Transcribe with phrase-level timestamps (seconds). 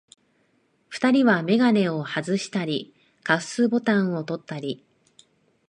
[0.89, 4.83] 二人はめがねをはずしたり、カフスボタンをとったり、